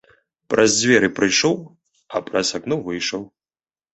[0.53, 1.53] Праз дзверы прыйшоў,
[2.19, 3.21] а праз акно выйшаў.